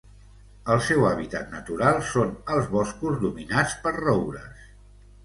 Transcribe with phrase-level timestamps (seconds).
[0.75, 4.65] El seu hàbitat natural són els boscos dominats per roures.